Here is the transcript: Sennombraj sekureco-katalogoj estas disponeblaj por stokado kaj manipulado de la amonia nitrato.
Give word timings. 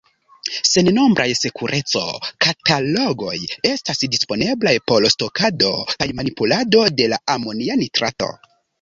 Sennombraj 0.69 1.27
sekureco-katalogoj 1.39 3.35
estas 3.75 4.03
disponeblaj 4.17 4.75
por 4.91 5.09
stokado 5.19 5.73
kaj 5.95 6.11
manipulado 6.23 6.87
de 7.01 7.13
la 7.15 7.25
amonia 7.39 7.83
nitrato. 7.87 8.37